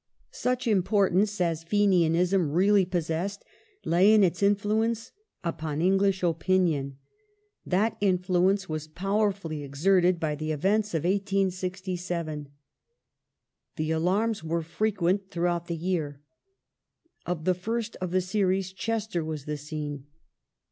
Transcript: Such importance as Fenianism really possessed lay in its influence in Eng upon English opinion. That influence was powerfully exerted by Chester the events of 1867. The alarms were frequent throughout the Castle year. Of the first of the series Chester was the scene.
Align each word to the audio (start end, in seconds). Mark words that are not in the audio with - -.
Such 0.31 0.65
importance 0.65 1.39
as 1.39 1.63
Fenianism 1.63 2.49
really 2.53 2.85
possessed 2.85 3.45
lay 3.85 4.11
in 4.15 4.23
its 4.23 4.41
influence 4.41 5.09
in 5.09 5.11
Eng 5.45 5.49
upon 5.53 5.79
English 5.79 6.23
opinion. 6.23 6.97
That 7.67 7.97
influence 8.01 8.67
was 8.67 8.87
powerfully 8.87 9.61
exerted 9.61 10.19
by 10.19 10.31
Chester 10.31 10.39
the 10.39 10.51
events 10.53 10.93
of 10.95 11.03
1867. 11.03 12.49
The 13.75 13.91
alarms 13.91 14.43
were 14.43 14.63
frequent 14.63 15.29
throughout 15.29 15.67
the 15.67 15.75
Castle 15.75 15.87
year. 15.87 16.21
Of 17.27 17.45
the 17.45 17.53
first 17.53 17.95
of 18.01 18.09
the 18.09 18.21
series 18.21 18.73
Chester 18.73 19.23
was 19.23 19.45
the 19.45 19.55
scene. 19.55 20.07